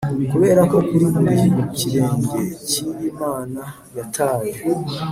[0.31, 1.33] kuberako kuri buri
[1.77, 3.63] kirenge cyiyi mana
[3.97, 4.53] yataye